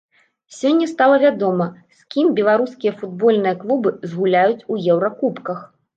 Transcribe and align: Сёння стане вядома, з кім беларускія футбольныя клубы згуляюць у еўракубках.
Сёння 0.59 0.85
стане 0.93 1.17
вядома, 1.23 1.67
з 1.99 2.07
кім 2.15 2.31
беларускія 2.41 2.95
футбольныя 3.03 3.55
клубы 3.61 3.89
згуляюць 4.15 4.67
у 4.73 4.83
еўракубках. 4.95 5.59